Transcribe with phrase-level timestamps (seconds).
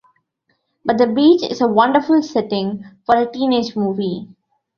[0.83, 4.27] But the beach is a wonderful setting for a teenage movie.